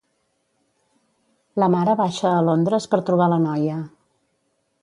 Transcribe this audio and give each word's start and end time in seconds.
La 1.63 1.69
mare 1.75 1.95
baixa 2.01 2.31
a 2.31 2.41
Londres 2.49 2.91
per 2.95 3.03
trobar 3.11 3.31
la 3.35 3.41
noia. 3.47 3.81